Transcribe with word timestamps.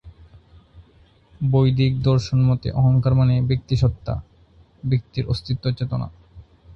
বৈদিক 1.45 1.93
দর্শনমতে 2.01 2.67
অহংকার 2.71 3.13
মানে 3.13 3.35
ব্যক্তি 3.41 3.75
স্বত্তা, 3.75 4.13
ব্যক্তির 4.83 5.25
অস্তিত্ব 5.27 5.65
চেতনা। 5.71 6.07